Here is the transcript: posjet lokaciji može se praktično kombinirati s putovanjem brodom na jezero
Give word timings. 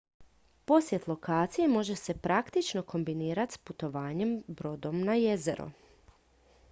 posjet 0.69 1.03
lokaciji 1.09 1.67
može 1.73 1.95
se 2.03 2.15
praktično 2.23 2.83
kombinirati 2.93 3.53
s 3.59 3.63
putovanjem 3.69 4.35
brodom 4.47 5.01
na 5.11 5.21
jezero 5.21 5.69